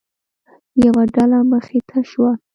[0.85, 2.31] یوه ډله مخې ته شوه.